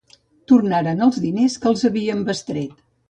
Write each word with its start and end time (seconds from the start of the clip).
Tornaren 0.51 1.05
els 1.07 1.19
diners 1.25 1.59
que 1.61 1.69
els 1.73 1.85
havien 1.91 2.25
bestret. 2.31 2.79